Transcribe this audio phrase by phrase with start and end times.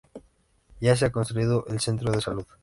[0.79, 2.47] Ya se ha construido el centro de salud.